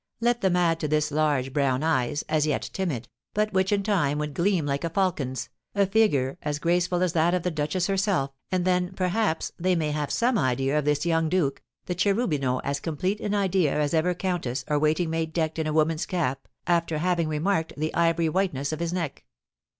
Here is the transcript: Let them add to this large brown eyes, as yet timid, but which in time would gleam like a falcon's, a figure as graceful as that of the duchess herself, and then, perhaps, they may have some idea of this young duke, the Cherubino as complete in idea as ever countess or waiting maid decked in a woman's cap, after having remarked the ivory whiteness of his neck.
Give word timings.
Let 0.19 0.41
them 0.41 0.55
add 0.55 0.79
to 0.79 0.87
this 0.87 1.11
large 1.11 1.53
brown 1.53 1.83
eyes, 1.83 2.23
as 2.27 2.47
yet 2.47 2.71
timid, 2.73 3.07
but 3.35 3.53
which 3.53 3.71
in 3.71 3.83
time 3.83 4.17
would 4.17 4.33
gleam 4.33 4.65
like 4.65 4.83
a 4.83 4.89
falcon's, 4.89 5.49
a 5.75 5.85
figure 5.85 6.39
as 6.41 6.57
graceful 6.57 7.03
as 7.03 7.13
that 7.13 7.35
of 7.35 7.43
the 7.43 7.51
duchess 7.51 7.85
herself, 7.85 8.31
and 8.51 8.65
then, 8.65 8.93
perhaps, 8.95 9.51
they 9.59 9.75
may 9.75 9.91
have 9.91 10.09
some 10.11 10.39
idea 10.39 10.79
of 10.79 10.85
this 10.85 11.05
young 11.05 11.29
duke, 11.29 11.61
the 11.85 11.93
Cherubino 11.93 12.61
as 12.63 12.79
complete 12.79 13.19
in 13.19 13.35
idea 13.35 13.79
as 13.79 13.93
ever 13.93 14.15
countess 14.15 14.65
or 14.67 14.79
waiting 14.79 15.11
maid 15.11 15.33
decked 15.33 15.59
in 15.59 15.67
a 15.67 15.71
woman's 15.71 16.07
cap, 16.07 16.47
after 16.65 16.97
having 16.97 17.27
remarked 17.27 17.73
the 17.77 17.93
ivory 17.93 18.27
whiteness 18.27 18.71
of 18.73 18.79
his 18.79 18.91
neck. 18.91 19.23